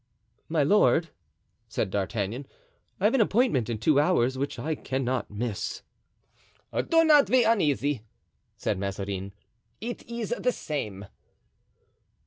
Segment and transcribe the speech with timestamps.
[0.49, 1.09] "My lord,"
[1.67, 2.47] said D'Artagnan,
[2.99, 5.83] "I have an appointment in two hours which I cannot miss."
[6.89, 8.01] "Do not be uneasy,"
[8.57, 9.31] said Mazarin;
[9.79, 11.05] "it is the same."